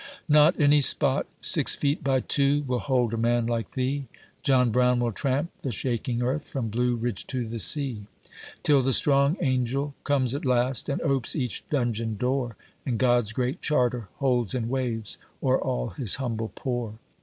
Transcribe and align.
Not 0.27 0.59
any 0.59 0.81
spot 0.81 1.27
six 1.41 1.75
feet 1.75 2.03
by 2.03 2.21
two 2.21 2.63
Will 2.63 2.79
hold 2.79 3.13
a 3.13 3.17
man 3.17 3.45
like 3.45 3.73
thee; 3.75 4.07
John 4.41 4.71
Brown 4.71 4.99
will 4.99 5.11
tramp 5.11 5.51
the 5.61 5.71
shaking 5.71 6.23
earth, 6.23 6.43
From 6.49 6.69
Blue 6.69 6.95
Ridge 6.95 7.27
to 7.27 7.47
the 7.47 7.59
sea, 7.59 8.07
Till 8.63 8.81
the 8.81 8.93
strong 8.93 9.37
angel 9.41 9.93
comes 10.03 10.33
at 10.33 10.43
last, 10.43 10.89
And 10.89 11.03
opes 11.03 11.35
each 11.35 11.63
dungeon 11.69 12.17
door, 12.17 12.55
And 12.83 12.97
God's" 12.97 13.31
Great 13.33 13.61
Charter" 13.61 14.09
holds 14.15 14.55
and 14.55 14.71
waves 14.71 15.19
O'er 15.43 15.59
all 15.61 15.89
his 15.89 16.15
humble 16.15 16.51
poor. 16.55 16.97